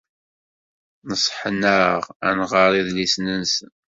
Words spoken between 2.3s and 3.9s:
nɣer idlisen-nsen.